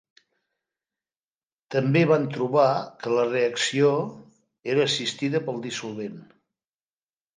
[1.75, 2.65] També van trobar
[3.03, 3.91] que la reacció
[4.75, 6.19] era assistida pel dissolvent.